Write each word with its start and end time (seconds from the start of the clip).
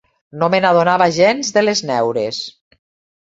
No 0.43 0.47
m'adonava 0.53 1.07
gens 1.17 1.53
de 1.57 1.63
les 1.65 1.83
neures. 1.91 2.39